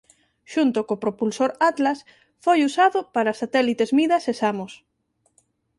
Xunto 0.53 0.79
co 0.87 1.01
propulsor 1.03 1.51
Atlas 1.69 1.99
foi 2.45 2.59
usado 2.69 2.99
para 3.15 3.37
satélites 3.41 3.93
Midas 3.97 4.23
e 4.31 4.33
Samos. 4.41 4.73